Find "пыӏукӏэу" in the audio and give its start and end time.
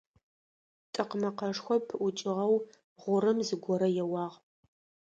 1.87-2.55